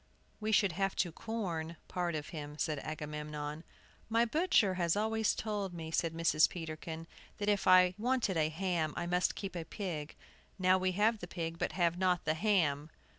[0.39, 3.63] "We should have to 'corn' part of him," said Agamemnon.
[4.09, 6.49] "My butcher has always told me," said Mrs.
[6.49, 7.05] Peterkin,
[7.37, 10.15] "that if I wanted a ham I must keep a pig.
[10.57, 12.89] Now we have the pig, but have not the ham!"